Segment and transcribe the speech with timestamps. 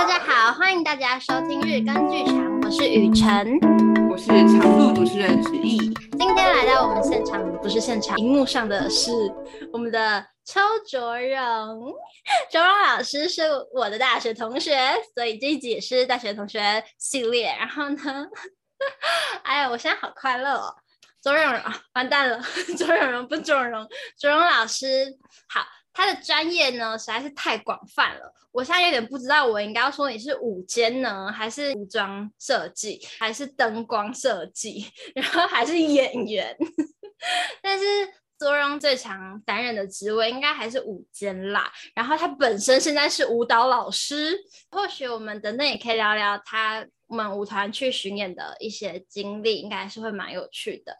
[0.00, 3.60] 大家好，欢迎大家收听日更剧场，我是雨辰，
[4.10, 5.76] 我是常驻主持人子毅。
[6.18, 9.12] 今天来到我们现场，不是现场，荧幕上的是
[9.70, 10.58] 我们的邱
[10.88, 11.92] 卓荣。
[12.50, 13.42] 卓荣老师是
[13.74, 14.74] 我的大学同学，
[15.14, 17.54] 所以这一集也是大学同学系列。
[17.58, 18.26] 然后呢，
[19.44, 20.74] 哎呀，我现在好快乐哦。
[21.22, 21.60] 卓荣荣，
[21.92, 22.40] 完蛋了，
[22.78, 23.86] 卓荣荣不卓荣，
[24.18, 25.14] 卓荣老师
[25.46, 25.60] 好。
[25.92, 36.56] 他的专业呢实在是太广泛了，我现在有点不知道，我应该要说你是舞间呢，还是服装设计，还是灯光设计，然后还是演员？
[37.60, 37.84] 但是
[38.38, 41.70] 卓荣最强担任的职位应该还是舞间啦。
[41.94, 44.38] 然后他本身现在是舞蹈老师，
[44.70, 50.96] 或许我们等等也可以聊聊他我们舞团去巡演的一些经历，应该还是会蛮有趣的。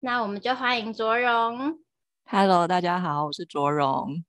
[0.00, 1.78] 那我们就欢迎卓荣。
[2.24, 4.24] Hello，大家好，我是卓荣。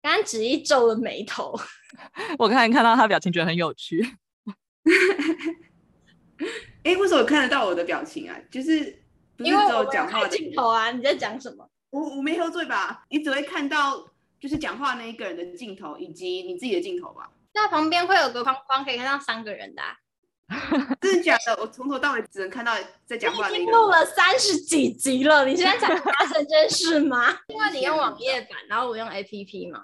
[0.00, 1.58] 刚刚子毅皱了眉头，
[2.38, 4.16] 我刚才看到他表情，觉得很有趣。
[6.84, 8.36] 哎、欸，为什么看得到我的表情啊？
[8.50, 9.02] 就是
[9.36, 10.90] 不是只有讲话的镜头啊？
[10.90, 11.68] 你在讲什么？
[11.90, 13.04] 我我没喝醉吧？
[13.10, 14.08] 你只会看到
[14.40, 17.30] 就是讲话那一个人的镜头，以及你自己的镜头吧？
[17.54, 19.96] 那旁边会有个框框，可以看到三个人的、啊。
[21.00, 21.56] 真的假的？
[21.60, 22.74] 我从头到尾只能看到
[23.06, 23.56] 在讲话那个。
[23.56, 27.36] 已经录了三十几集了，你现在才发生这件事吗？
[27.48, 29.80] 因为你用网页版，然后我用 APP 嘛。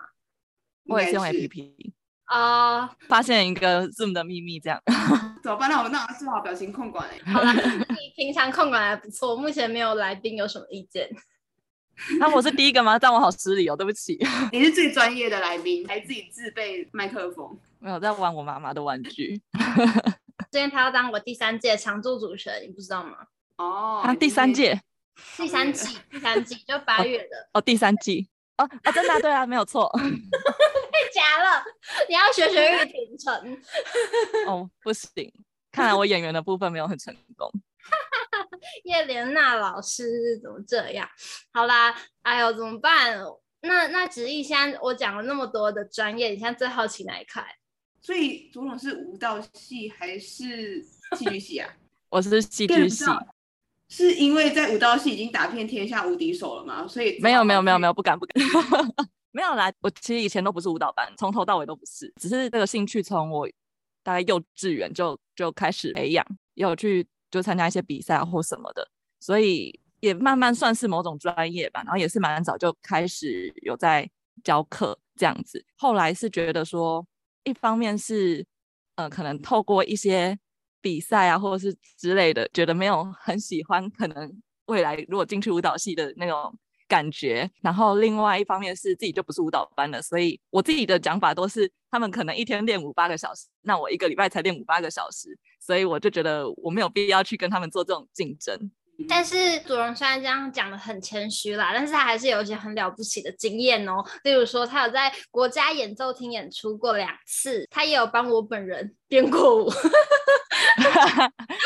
[0.87, 1.93] 我也是用 APP
[2.25, 2.87] 啊。
[2.87, 4.81] Uh, 发现一个 Zoom 的秘密，这样。
[5.43, 5.71] 怎么办？
[5.71, 7.19] 那我那做好表情控管哎。
[7.33, 11.09] 好了，你平常控管还不错，目前没有来宾有什么意见。
[12.21, 12.99] 那我是第一个吗？
[12.99, 14.17] 但我好失礼哦，对不起。
[14.53, 17.59] 你是最专业的来宾，还自己自备麦克风。
[17.81, 19.41] 没有在玩我妈妈的玩具。
[20.51, 23.19] 今天他要当我第三届常驻主持人，你不知道吗？
[23.57, 24.81] 哦，他第三届，
[25.37, 31.65] 第三季，第三季就八月的哦，哦，第三季哦啊，真的、啊、对啊，没有错， 太假了，
[32.09, 33.63] 你要学学玉婷成。
[34.47, 35.31] 哦，不行，
[35.71, 37.51] 看来我演员的部分没有很成功。
[38.85, 41.09] 叶莲娜老师怎么这样？
[41.53, 43.19] 好啦，哎呦，怎么办？
[43.61, 47.45] 那那子毅，现在我讲了那么多的专业，你现在最好奇哪一块？
[48.01, 50.83] 所以左总是舞蹈系还是
[51.17, 51.69] 戏剧系啊？
[52.09, 53.05] 我是戏剧系，
[53.89, 56.87] 是因为在舞蹈系已经打遍天下无敌手了嘛？
[56.89, 58.45] 所以没有没有没有没有不敢不敢，
[59.33, 59.71] 没有啦。
[59.81, 63.47] 我其实以前都不是舞蹈班，从头到尾都不是，只是这个兴趣从我
[64.03, 68.89] 大概幼稚园就就开始培养，也有去就参加一些比赛或什么的，
[69.21, 71.83] 所以也慢慢算是某种专业吧。
[71.85, 74.09] 然后也是蛮早就开始有在
[74.43, 77.07] 教课这样子，后来是觉得说。
[77.49, 78.45] 一方面是，
[78.97, 80.39] 呃，可能透过一些
[80.81, 86.55] 比赛啊，或者是之类的，觉得没有很喜欢，可能未来如果进去舞蹈系的那种
[86.87, 87.51] 感觉。
[87.63, 98.71] 然后另外一方面是自己就不是舞蹈班的，所以我自己的讲法都是，他们可能一天练五八个小时，那我一个礼拜才练五八个小时，所以我就觉得我没有必要去跟他们做这种竞争。
[99.07, 104.03] 但是祖荣虽然这样讲的很谦虚啦，但是他还是有一些很了不起的经验哦。
[104.25, 109.71] 例如说，他有在国家演奏厅演出过两次，他也有帮我本人 编过舞。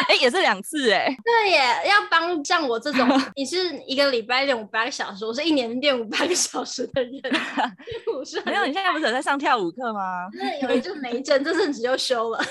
[0.09, 1.15] 哎、欸，也是两次哎。
[1.25, 7.13] 对耶，要帮像我这种，你是一个礼拜练五八个小时，我是一年练五八个小时的人。
[8.45, 10.29] 没有，你现在不是有在上跳舞课吗？
[10.35, 12.45] 那有一阵没一阵，这阵子就休了。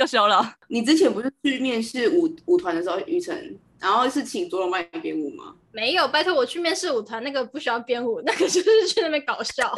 [0.00, 0.54] 又休了。
[0.68, 5.54] 你之前不是去面试舞舞团的时候，雨辰，然后是请卓龙帮你编舞吗？
[5.72, 9.72] 没有，拜托我去面试舞团，那个不需要编舞，那个就是 去那边搞笑。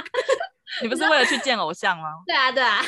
[0.82, 2.04] 你不是为了去见偶像吗？
[2.26, 2.84] 对啊，对啊，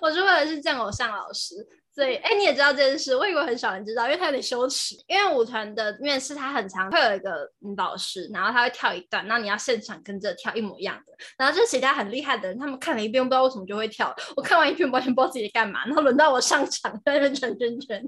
[0.00, 1.54] 我是为了去见偶像老师。
[1.92, 4.94] 所以，哎，你也知道这件事，我以为很少人知道，因为他有点羞耻。
[5.08, 11.12] 因为舞团的面试，他很常会有一个舞蹈师，然后他会跳一段，然后你要现场跟着跳一模一样的。
[11.36, 14.14] 然后就是其他很厉害的人，他们看了一遍，不知道为什么就会跳。
[14.36, 15.84] 我看完一遍，完全不知道自己在干嘛。
[15.84, 18.02] 然后轮到我上场，在那边转圈圈，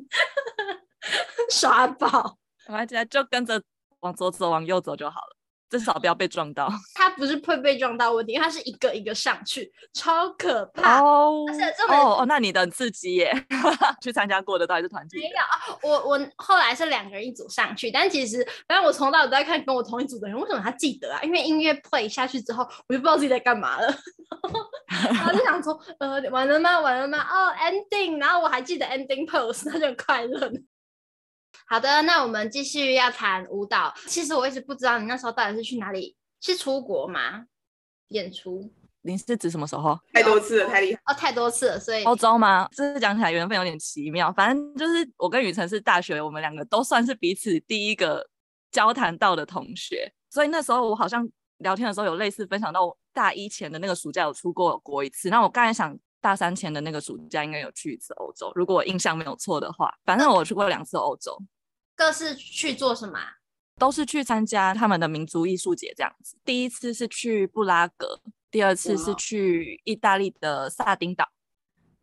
[1.51, 2.39] 耍宝。
[2.69, 3.61] 我还记得，就跟着
[4.01, 5.37] 往左走，往右走就好了。
[5.73, 6.71] 至少不要被撞到。
[6.95, 11.01] 他不是会被撞到问题，因为他是一个一个上去，超可怕。
[11.03, 13.33] 哦，而且这么哦哦，那你的很刺激耶！
[14.03, 15.19] 去参加过的到底是团体？
[15.19, 21.23] 没有啊，我我后来是两个人一组上去，但其实反正我从头到尾都在看跟我同一组的人，为什么他记得啊？
[21.23, 23.87] 因为音乐 play 下去之后，我就不知道自己在干嘛了，
[25.11, 26.79] 然后就想说，呃，完了吗？
[26.79, 27.19] 完了吗？
[27.19, 30.53] 哦，ending，然后我还记得 ending pose，那就很快乐。
[31.67, 33.93] 好的，那我们继续要谈舞蹈。
[34.07, 37.47] 其实我一直不知道你那时候到底是去哪里，是出国吗？
[38.09, 38.71] 演出？
[39.05, 39.99] 你是指什么时候？
[40.13, 42.69] 太多次了，太厉害哦，太多次了，所以欧洲吗？
[42.73, 44.33] 这是讲起来缘分有点奇妙。
[44.33, 48.25] 反正就是我跟雨辰是大学，我们两个都算是彼此第一个
[48.71, 55.29] 交谈到的同学，所以那时候我好像聊天的时候有类似分享到大一前的那个暑假有出过国一次。
[55.31, 59.93] 那我刚才想，大三前的那个暑假应该有去一次欧洲，如果我印象没有错的话。
[60.05, 61.37] 反正我去过两次欧洲。
[61.95, 63.19] 各是去做什么？
[63.79, 66.37] 都是去参加他们的民族艺术节这样子。
[66.45, 68.21] 第一次是去布拉格，
[68.51, 71.29] 第二次是去意大利的萨丁岛。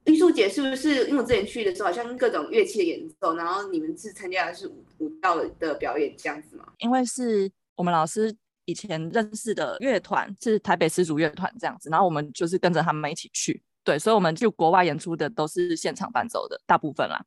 [0.05, 1.07] 艺术节是不是？
[1.07, 6.65] 因为我之前去的时候，好像各种乐器的演奏，然后你们是参加的是舞舞蹈的表演这样子吗？
[6.79, 13.61] 因为是我们老师以前认识的乐团，是台北丝竹乐团这样子，然后我们就是跟着他们一起去。
[13.89, 17.19] 对，所以我们去国外演出的都是现场伴奏的大部分啦。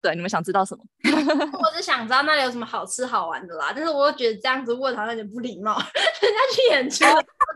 [0.00, 0.84] 对，你们想知道什么？
[1.58, 3.72] 我只想知道那里有什么好吃好玩的啦。
[3.74, 5.76] 但是我觉得这样子问好像有点不礼貌，
[6.22, 7.04] 人家去演出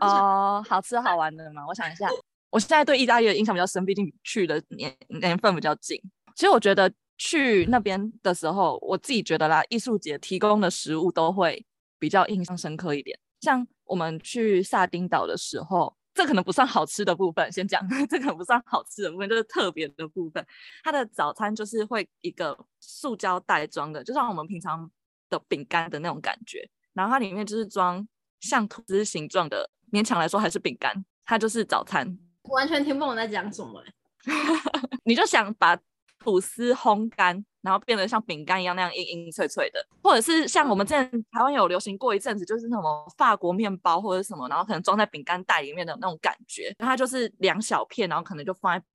[0.01, 1.65] 哦，好吃好玩的嘛。
[1.65, 2.05] 我想一下。
[2.49, 5.97] 我现在对意大利的印象比较深，毕竟去的年年份比较近。
[6.35, 11.65] 其实我觉得去那边的时候，我自己觉得啦，艺术节提供的食物都会
[11.97, 13.17] 比较印象深刻一点。
[13.39, 20.45] 像我们去萨丁岛的时候，这可能不算好吃的部分，先讲这可能不算好吃的部分，就是特别的部分。
[20.83, 24.89] 它的早餐就是会一个塑胶袋装的，就像我们平常
[25.29, 28.07] 的饼干的那种感觉，然后它里面就是装
[28.39, 32.17] 像吐司形状的，勉强来说还是饼干，它就是早餐。
[32.43, 33.93] 完全听不懂我在讲什么，欸，
[35.05, 35.77] 你就想把
[36.19, 48.85] 吐司烘干，然后变得像饼干一样那样硬硬脆脆的，或者是像我们之前台湾有流行过一阵子，就是那种法国面包或者什么，然后可能装在饼干袋里面的那种感觉，它就是两小片，然后可能就放在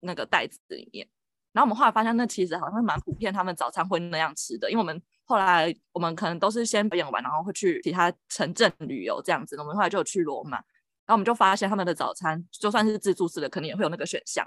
[0.00, 1.08] 那个袋子里面。
[1.52, 10.58] 然后我们后来发现，那其实好像蛮普遍，他们早餐会那样吃的，因为我们后来我们可能都是先表演完，然后会去其他城镇旅游这样子，我们后来就有去罗马。
[11.06, 14.46] 然后我们就发现他们的早餐就算是自助式的，可能也会有那个选项。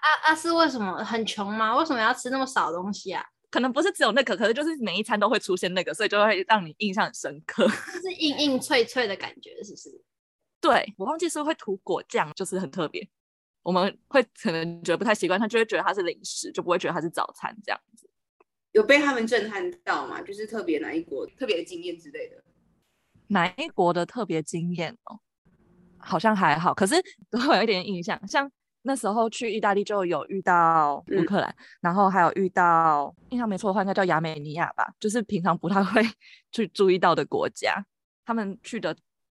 [0.00, 1.76] 啊啊，是为什么很穷吗？
[1.76, 3.24] 为什么要吃那么少东西啊？
[3.50, 7.66] 可能不是只有那个，可是就是每一餐都会出现那个，所以就会让你印象很深刻。
[7.94, 10.02] 就是硬硬脆脆的感觉，是不是？
[10.60, 13.08] 对，我忘记是不是会涂果酱，就是很特别。
[13.62, 18.08] 我们会可能觉得不太习惯，他就会觉得它是零食，就不会觉得它是早餐这样子。
[18.72, 20.20] 有被他们震撼到吗？
[20.22, 22.44] 就是特别哪一国特别的经验之类的？
[23.28, 25.18] 哪一国的特别经验哦？
[25.98, 26.94] 好像还好，可是
[27.30, 28.20] 都会有一点印象。
[28.28, 28.50] 像
[28.86, 36.00] 那时候去意大利就有遇到乌克兰，嗯、然后还有遇到印象没错的话，应该叫亚美尼亚吧，就是平常不太会
[36.52, 37.84] 去注意到的国家。
[38.24, 38.96] 他们去的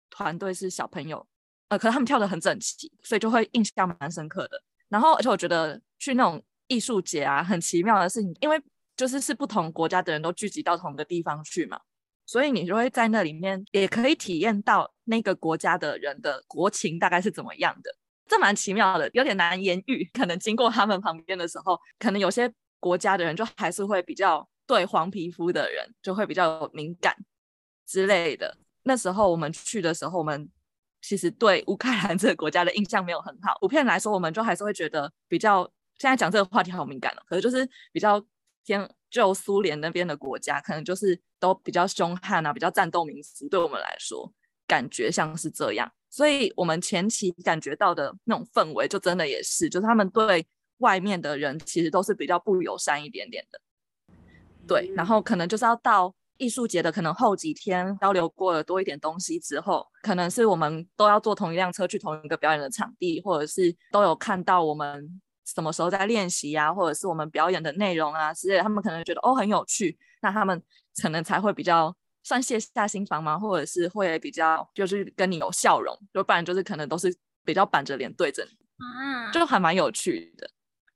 [0.10, 1.26] 团队是小朋友，
[1.70, 4.62] 呃，可是他们跳的很整齐，所以就会印象蛮深刻的。
[4.88, 8.62] 然后而且我觉得去那种艺术节啊，很奇妙的事情，因为
[8.96, 11.80] 就是是不同国家的人都聚集到同一个地方去嘛。
[12.26, 17.90] 所以你就会在那里面，也可以体验到那个国家的人的国情大概是怎么样的，
[18.30, 20.10] 这蛮奇妙的，有点难言喻。
[20.14, 22.50] 可能经过他们旁边的时候，可能有些
[22.80, 27.14] 国家的人就还是会比较对黄皮肤的人就会比较敏感
[27.86, 28.58] 之类的。
[28.84, 30.50] 那时候我们去的时候，我们
[31.02, 33.58] 其实对乌克兰这个国家的印象没有很好。
[33.60, 35.64] 普遍来说，我们就还是会觉得比较，
[35.98, 38.24] 现在讲这个话题好敏感了，可是就是比较
[38.64, 38.90] 偏。
[39.12, 43.50] 就苏联那边的国家，可能就是都比较凶悍啊，比较战斗民族。
[43.50, 44.32] 对我们来说，
[44.68, 45.92] 感觉像是这样。
[46.10, 50.46] 所以，我们前期感觉到的那种氛围，就真的也是，就是他们对
[50.78, 53.60] 外面的人其实都是比较不友善一点点的。
[54.68, 65.22] 对，然后可能就是要到艺术节的可能后几天交流过了多一点东西之后，可能是我们都要坐同一辆车去同一个表演的场地，或者是都有看到我们。
[65.56, 70.62] 什么时候在练习呀，或者是我们表演的内容啊之类的，他们可能觉得哦很有趣，那他们
[71.02, 71.92] 可能才会比较
[72.30, 73.40] 算卸下心防吗？
[73.40, 77.12] 或者是会比较就是跟你有笑容，就不然就是可能都是
[77.44, 80.48] 比较板着脸对着你，嗯，就还蛮有趣的。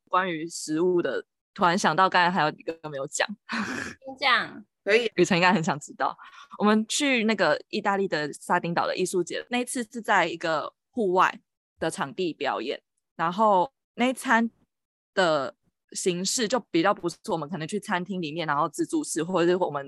[0.07, 1.25] 关于食物的，
[1.55, 3.27] 突然想到刚才还有一个没有讲，
[4.19, 6.15] 这样可以，雨辰应该很想知道。
[6.59, 11.39] 我们去那个意大利的萨丁岛的艺术节，那一次是在一个户外
[11.79, 12.79] 的场地表演，
[13.15, 13.73] 然后。
[13.95, 14.49] 那一餐
[15.13, 15.55] 的
[15.91, 19.85] 形式就比较不是我们可能去餐厅里面，然后自助式，或者是我们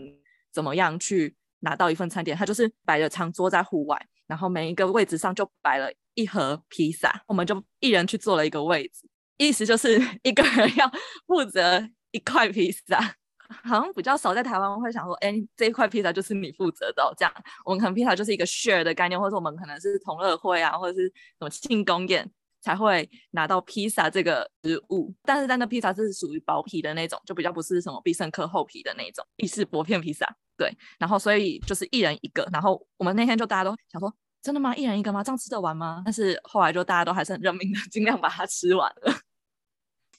[0.55, 10.89] 怎么样去拿到一份餐点，它就是摆着长桌在户外，然后每一个位置上就摆了一盒披萨，我们就一人去坐了一个位置，意思就是一个人要
[11.27, 12.97] 负责一块披萨，
[13.65, 17.33] 好像比较少在台湾会想说，哎，这一块披萨就是你负责的这样，
[17.65, 22.31] 我们可能披萨就是一个 share 的概念，或者我们可能是同乐会啊，或者是什么庆功宴。
[22.61, 30.25] 才会拿到披萨这个食物，但是在那披萨是属于薄皮的那种，就比较不是什么必胜客厚皮的那种意式薄片披萨。
[30.57, 34.75] 对，然后所以就是一人一个，然后我们那天就大家都想说，真的吗？
[34.75, 35.23] 一人一个吗？
[35.23, 36.01] 这样吃得完吗？
[36.05, 39.13] 但是后来就大家都还是很认命的， 尽量把它吃完了。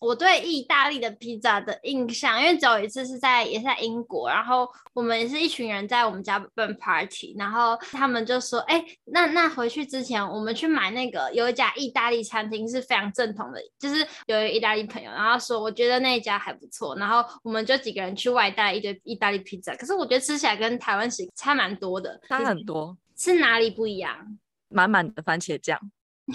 [0.00, 24.38] 我对意大利的披萨的印象，因为只有一次是在也是在英国，然后我们也是一群人在我们家办 party，然后他们就说，哎，那那回去之前我们去买那个有一家意大利餐厅是非常正统的，就是有一个意大利朋友，然后说我觉得那一家还不错，然后我们就几个人去外带一堆意大利披萨，可是我觉得吃起来跟台湾食差蛮多的，差很多，是哪里不一样？
[24.68, 25.80] 满满的番茄酱，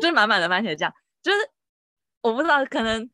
[0.00, 0.92] 就是满满的番茄酱。
[1.22, 1.38] 就是
[2.22, 3.08] 我不知道，可能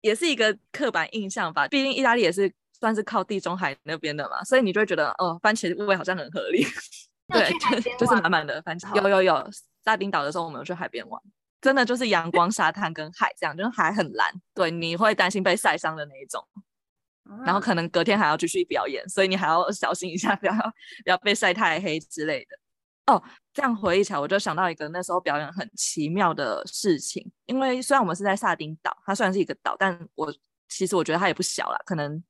[0.00, 1.66] 也是一个刻板印象吧。
[1.68, 6.64] 毕竟意大利也是算是靠地中海那边的嘛，所以你就会觉得哦，番茄味好像很合理。
[7.28, 7.50] 对，
[7.98, 8.94] 就是满满的番茄。
[9.00, 9.50] 有有有，
[9.84, 11.22] 沙丁岛的时候我们有去海边玩，
[11.60, 14.30] 真的就是阳光、沙滩跟海这样，就是海很蓝。
[14.52, 16.46] 对，你会担心被晒伤的那一种，
[17.46, 20.52] 然后可能隔天还要继续表演，所以你还要小心一下，不要
[21.04, 22.58] 不要被晒太黑之类的。
[23.06, 23.22] 哦。
[23.54, 27.30] 这样回忆起来，我就想到一个那时候表演很奇妙的事情。
[27.44, 30.32] 因为虽然我们是在萨丁岛，它虽然是一个岛，但我
[30.70, 31.76] 其实我觉得它也不小啦。
[31.84, 32.24] 可能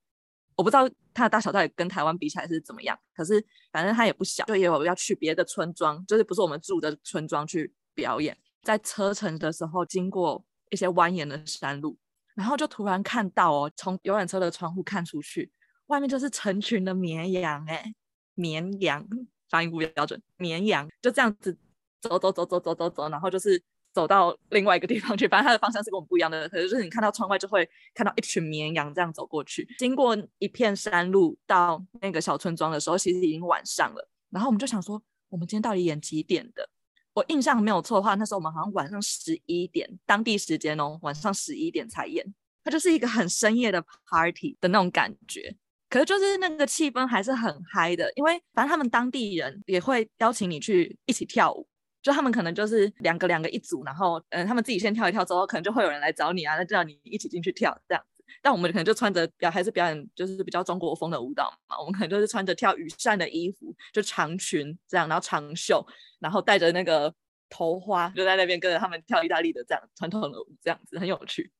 [0.57, 4.45] 我不知道它的大小到底跟台湾比起来是怎么样，可是反正它也不小。
[4.47, 8.37] 就也有要去别的村庄，就是不是我们住的村庄去表演。
[8.65, 11.97] 在车程的时候，经过一些蜿蜒的山路，
[12.35, 15.53] 然后就突然看到哦，从游览车的窗户看出去，
[15.87, 17.95] 外面就是成群的绵羊，哎，
[18.35, 19.07] 绵羊。
[19.53, 21.55] 发音不标准，绵羊就这样子
[22.01, 25.29] 走走走走走走走，然后就是走到另外一个地方去。
[25.29, 29.69] 反正它的方向是跟我们不一样的，可是就是你看到窗外就会看到一群绵羊这样走过去。
[29.79, 34.09] 经过一片山路到那个小村庄的时候，其实已经晚上了。
[34.31, 36.67] 然后我们就想说，我们今天到底演几点的？
[37.13, 42.35] 我印象没有错的话，那时候我们好像晚上十一点，当地时间哦，晚上十一点才演。
[42.65, 45.55] 它就是一个很深夜的 party 的那种感觉。
[45.93, 51.69] 可是就是那个气氛还是很嗨的，因为反正他们当地人也会邀请你去一起跳舞，
[52.01, 58.25] 就他们可能就是两个两个一组，然后嗯，他们自己先跳一跳之后，可能就会有人来找你啊，那就让你一起进去跳这样子。
[58.41, 65.87] 但我们可能就穿着表还是表演就是比较中国风的舞蹈嘛，我们可能就是穿着跳羽扇的衣服，就长裙这样，然后长袖，
[66.21, 67.15] 然后带着那个
[67.51, 71.53] 头花，就在那边跟着他们跳意大利的这样传统的舞，这样子很有趣，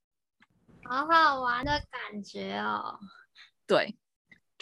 [0.85, 2.99] 好好玩的感觉哦。
[3.67, 3.95] 对。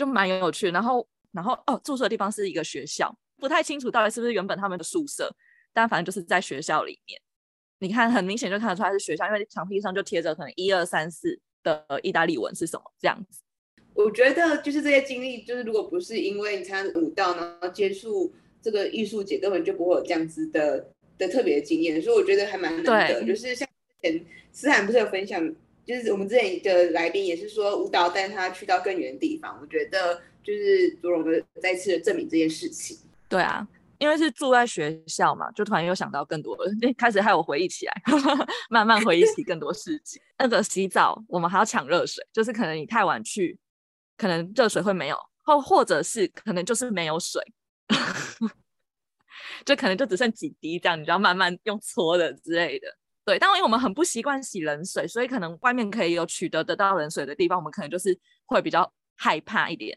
[0.00, 5.30] 就蛮有趣，然后，然后哦，住宿的地方是一个学校，不太清楚到底是不是原本他们的宿舍，
[5.74, 7.20] 但反正就是在学校里面。
[7.80, 13.42] 你看，很明显就看得出来是学校，因为墙壁上就贴着可能一二三四的意大利文是什么这样子。
[13.92, 23.22] 我觉得就是这些经历，就是如果不是因为你参加舞蹈，然后接触这个艺术节，根本就不会有这样子的的特别的经验，所以我觉得还蛮难得。
[23.22, 25.54] 就是像之前思涵不是有分享。
[25.90, 32.96] 就是我们之前的来宾也是说舞蹈带他去到更远的地方，我觉得就是卓荣的再次的证明这件事情。
[33.28, 33.66] 对啊，
[33.98, 38.02] 因为是住在学校嘛，就突然又想到更多了， 开始害我回忆起来，
[38.70, 40.22] 慢慢回忆起更多事情。
[40.38, 43.58] 那个洗澡我们还要抢热水，就是可能你太晚去，
[44.16, 47.42] 可能热水会没有，或或者是可能就是没有水，
[49.66, 52.86] 就可能就只剩几滴这样，你就要慢慢用搓的之类的。
[53.30, 59.96] 对，但因为我们很不习惯洗冷水，所以可能外面可以有取得得到冷水的地方，我们可能就是会比较害怕一点，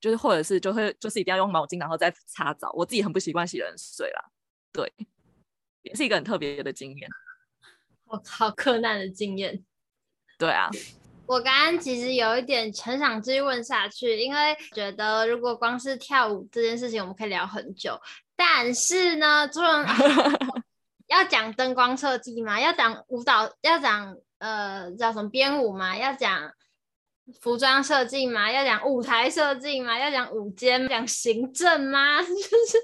[0.00, 2.72] 就是或者是就会就是一定要用毛巾然后再擦澡。
[2.72, 4.24] 我自己很不习惯洗冷水啦，
[4.72, 4.92] 对，
[5.82, 7.08] 也是一个很特别的经验。
[8.06, 9.64] 我靠，克难的经验。
[10.36, 10.68] 对啊，
[11.26, 17.96] 我刚刚其实有一点很想继续问下去，因为觉得如果光是跳舞这件事情，我们可以聊很久，
[18.34, 19.62] 但是呢，做。
[21.08, 22.60] 要讲灯光设计吗？
[22.60, 23.50] 要讲舞蹈？
[23.62, 25.96] 要讲呃叫什么编舞吗？
[25.96, 26.52] 要讲
[27.40, 28.52] 服装设计吗？
[28.52, 29.98] 要讲舞台设计吗？
[29.98, 30.86] 要讲舞监？
[30.86, 32.20] 讲行政吗？
[32.22, 32.78] 就是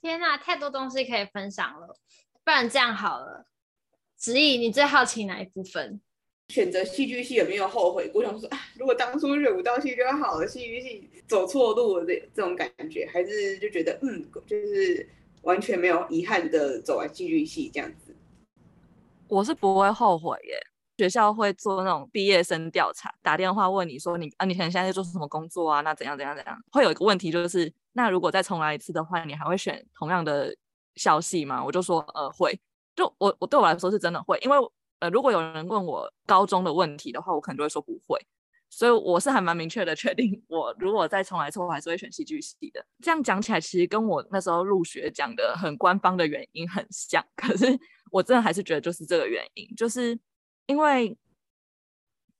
[0.00, 1.94] 天哪，太多东西可以分享了。
[2.42, 3.44] 不然这样好了，
[4.16, 6.00] 子怡，你最好奇哪一部分？
[6.48, 8.24] 选择戏剧系有没有后悔过？
[8.24, 8.48] 想说，
[8.78, 15.06] 如果当初选舞蹈系就好了，戏剧系走错路了这这种感觉，还是就觉得嗯，就是。
[15.42, 18.16] 完全没有遗憾的走完戏剧系这样子，
[19.28, 20.58] 我是不会后悔耶。
[20.98, 25.80] 学校会做那种毕业生调查，打电话问你说你啊，你可能现在在做什么工作啊？
[25.80, 26.54] 那怎样怎样怎样？
[26.70, 30.54] 会有一个问题就是，那如果再重来一次的话，你还会选同样的
[30.96, 31.64] 校系吗？
[31.64, 32.60] 我就说呃会，
[32.94, 34.58] 就我我对我来说是真的会，因为
[34.98, 38.20] 呃如果有人问我高中的问题的话，我可能就会说不会。
[38.72, 42.86] 所以我是还蛮明确的确定，我如果再重来一次，我还是会选戏剧系的。
[43.02, 47.22] 这样讲起来，其实跟我那时候入学讲的很官方的原因很像。
[47.34, 47.66] 可是
[48.12, 50.16] 我真的还是觉得就是这个原因，就是
[50.66, 51.18] 因为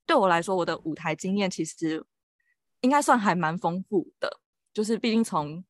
[0.07, 2.03] 对我来说，我的舞台经验其实
[2.81, 4.41] 应该算还蛮丰富的。
[4.73, 5.63] 就是毕竟从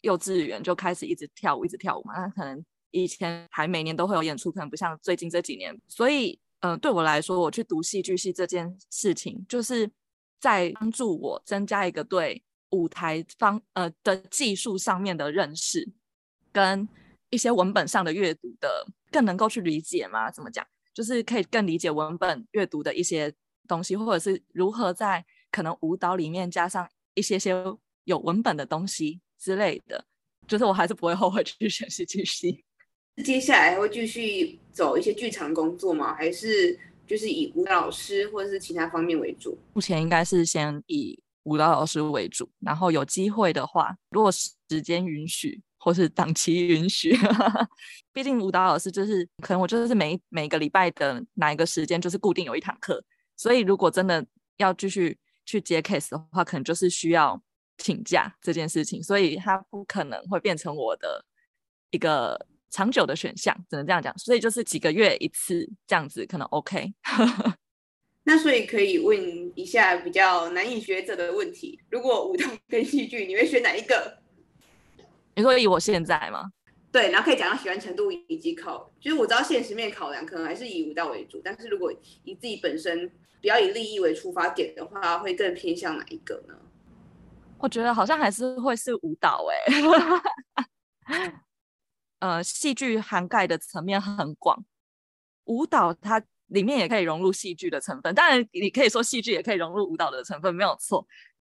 [0.00, 2.18] 幼稚园就开始一直跳舞，一直跳舞嘛。
[2.18, 5.80] 那可能以前还每年都会有演出，可能不像最近这几年。
[5.86, 9.88] 所以嗯、对我来说，我去读戏剧系这件事情，就是
[10.40, 15.88] 在帮助我增加一个对舞台方呃的技术上面的认识，
[16.52, 16.88] 跟
[17.30, 20.30] 一些文本上的阅读的更能够去理解嘛？
[20.30, 20.66] 怎么讲？
[20.94, 23.32] 就是可以更理解文本阅读的一些
[23.68, 27.54] 东西，或者是如何在可能舞蹈里面加上一些些
[28.04, 30.04] 有文本的东西之类的。
[30.46, 32.64] 就是我还是不会后悔去选戏剧系。
[33.22, 36.14] 接下来会继续走一些剧场工作吗？
[36.14, 36.78] 还是
[37.08, 39.58] 就是以舞蹈老师或者是其他方面为主？
[39.72, 47.16] 目前应该是先以舞蹈老师为主，然后有机会的话，如果时间允许或是档期允许，
[48.12, 53.02] 毕竟舞蹈老师就是可能我就是每每个礼拜的哪一个时间就是固定有一堂课，
[53.36, 54.24] 所以如果真的
[54.58, 57.42] 要继续去接 case 的话，可能就是需要
[57.78, 61.24] 请假这件事情，所以它不可能会变成我的
[61.90, 62.46] 一个。
[62.70, 66.92] 长久的选项只能这样讲，所以就是几个月一次这样子可能 OK。
[68.24, 74.18] 那所以可以问一下比较难以抉择的问题：如果舞蹈跟戏剧，你会选哪一个？
[75.34, 76.52] 你说以我现在吗？
[76.92, 81.92] 对，然后可以讲到喜欢程度以及考，就是我知道现实面考量可能还是以舞蹈为主，但是如果
[82.24, 83.10] 以自己本身
[83.40, 86.54] 比较以利益为出发点的话，会更偏向哪一个呢？
[87.58, 89.74] 我觉得好像还是会是舞蹈哎、
[91.14, 91.32] 欸。
[92.20, 94.64] 呃，戏剧涵盖的层面很广，
[95.44, 98.14] 舞蹈它里面也可以融入戏剧的成分。
[98.14, 101.06] 当然，你可以说戏剧也可以融入舞蹈的成分，没有错。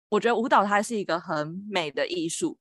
[0.09, 2.57] 我觉得舞蹈它是一个很美的艺术，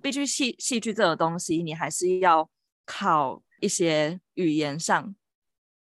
[0.00, 2.48] 必须戏戏剧这个东西，你还是要
[2.84, 5.14] 靠一些语言上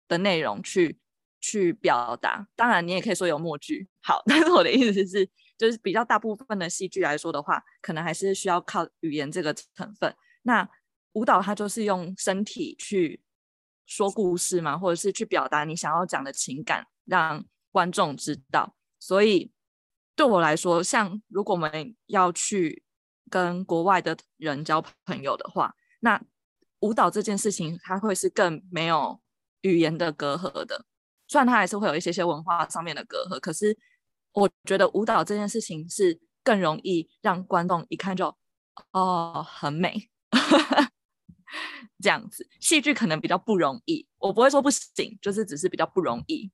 [0.08, 1.00] 的内容去
[1.39, 2.48] 去表达。
[2.55, 5.27] 当然，你也可以说有默剧，好， 但是我的意思是，
[5.58, 10.15] 就是比较大部分的戏剧来说的话，可能还是需要靠语言这个成分。
[10.43, 10.70] 那
[11.13, 13.22] 舞蹈它就是用身体去
[13.86, 18.75] 说故事嘛，或者是去表达你想要讲的情感，让观众知道。
[19.00, 19.51] 所以
[20.15, 22.84] 对我来说，像如果我们要去
[23.30, 26.22] 跟国外的人交朋友的话，那
[26.80, 29.20] 舞蹈这件事情它会是更没有
[29.62, 30.86] 语言的隔阂的。
[31.27, 33.78] 虽然它还是会有一些些文化上面的隔阂，可是
[34.34, 38.36] 我觉得舞蹈这件事情是更容易让观众一看就
[38.91, 40.10] 哦，很美。
[42.01, 46.49] 这样子，戏剧可能比较不容易，我不会说不行，就是只是比较不容易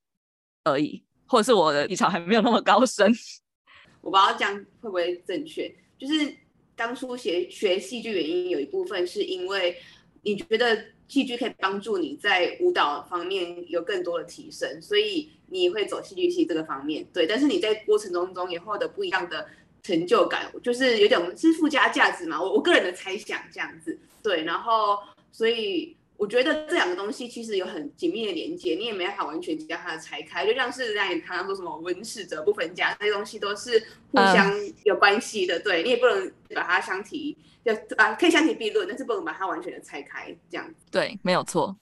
[0.63, 3.11] 而已，或者是我的技巧还没有那么高深。
[4.01, 5.73] 我不知道这样会不会正确。
[5.97, 6.35] 就是
[6.75, 9.75] 当初学学戏剧原因有一部分是因为
[10.21, 17.05] 你觉得戏剧可以帮助你在舞蹈方面有更多的提升，所以你会走戏剧系这个方面。
[17.13, 19.47] 对，但是你在过程中中也获得不一样的
[19.87, 22.41] 成就感，就是有点是附加价值嘛。
[22.41, 24.99] 我我个人的猜想这样子，对，然后。
[25.29, 34.51] 所以我觉得这两个东西其实有很紧密的连接，你也没办法完全将它拆开，就像是让你常常说什么文史哲不分家，这些东西都是互相
[34.83, 35.59] 有关系的。
[35.59, 40.87] 对，你也不能把它相提，就啊可以相提并论，但是不能把它完全的拆开，这样子。
[40.89, 41.77] 对，没有错，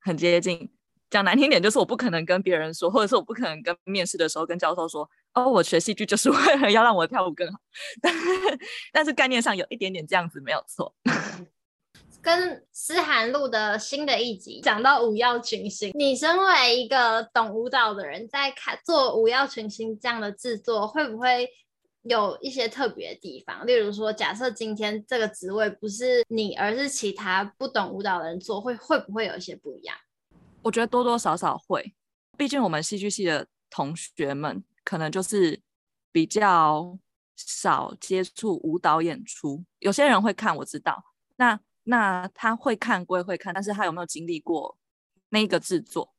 [0.00, 0.68] 很接近。
[1.08, 7.58] 讲难听点，就是我不可能跟别人说，或者是我不可能跟面试的时候跟教授说，哦，我学戏剧就是为了要让我跳舞更好。
[8.02, 8.20] 但是，
[8.92, 10.94] 但是概念上有一点点这样子，没有错。
[12.20, 21.48] 跟思涵录的新的一集讲到舞耀群星，你身为一个懂舞蹈的人，在看做舞耀群星这样的制作，会不会
[22.02, 23.64] 有一些特别的地方？
[23.64, 29.96] 例如说，假设今天这个职位不是你，而是其他不懂舞蹈的人做，会会不会有一些不一样？
[30.62, 31.94] 我觉得多多少少会，
[32.36, 35.60] 毕竟我们戏剧系的同学们可能就是
[36.10, 36.98] 比较
[37.36, 41.04] 少接触舞蹈演出，有些人会看，我知道，
[41.36, 41.60] 那。
[41.90, 44.76] 那他会看归会看，但是他有没有经历过
[45.30, 46.12] 那个制作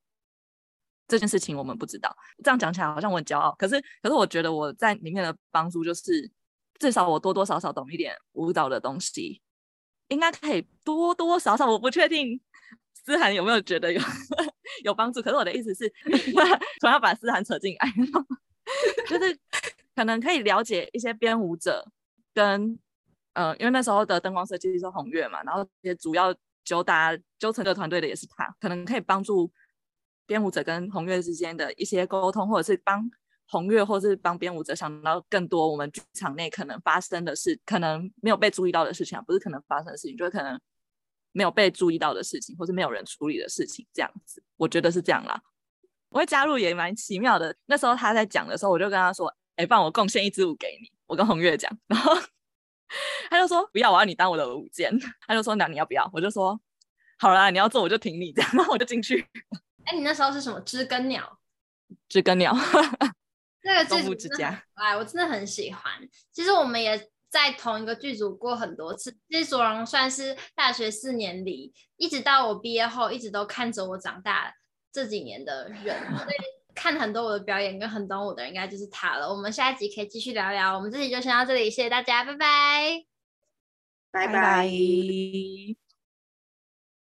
[1.08, 2.12] 这件事情，我们不知道。
[2.44, 6.32] 这样讲起来好像我很骄傲，可是可是我觉得我在里面的帮助就是，
[6.80, 9.44] 至少我多多少少懂一点舞蹈的东西，
[10.08, 11.70] 应该可以多多少少。
[11.70, 12.42] 我不确定
[13.06, 14.02] 思涵有没有觉得有
[14.84, 15.88] 有帮助，可是我的意思是，
[16.82, 17.94] 突然要把思涵扯进来，
[19.08, 19.38] 就是
[19.96, 21.86] 可能可以了解一些编舞者
[22.34, 22.78] 跟。
[23.34, 29.50] 呃，因为那时候的灯光设计是红月嘛，然后也主要九打九成的团队的也是他，可能可以帮助
[30.26, 33.10] 编舞者跟红月之间的一些沟通，或者是帮
[33.48, 40.60] 红月，或是帮编舞者想到更多我们剧场内可能发生的事，可能没有被注意到的事情啊，不是可能发生的事情，就是可能
[41.32, 45.42] 没有被注意到的事情，或是没有人处理的事情，这样子，我觉得是这样啦。
[46.10, 47.56] 我会加入也蛮奇妙的。
[47.66, 52.14] 那时候他在讲的时候，我就跟他说：“哎，帮我贡献一支舞给你。”我跟红月讲，然后。
[53.30, 54.92] 他就说不要，我要你当我的舞监。
[55.28, 56.10] 他就说那你要不要？
[56.12, 56.60] 我就说
[57.20, 58.50] 好啦，你要做我就挺你这样。
[58.52, 59.24] 然后我就进去，
[59.86, 60.60] 哎，你那时候是什么？
[60.62, 61.40] 知更鸟？
[62.08, 62.52] 知更鸟。
[63.62, 65.94] 那个动物之家，哎，我真的很喜欢。
[66.32, 69.16] 其实我们也在同一个剧组过很多次。
[69.30, 74.52] 其实卓荣算是大学四年里，一直到我毕业后，一直都看着我长大
[74.92, 75.96] 这几年的人。
[76.18, 76.36] 所以
[76.76, 79.30] 看很多我的表演跟很懂我的人，应该就是他了。
[79.30, 80.76] 我们下一集可以继续聊聊。
[80.76, 83.06] 我们这集就先到这里，谢谢大家，拜拜，
[84.12, 85.79] 拜拜。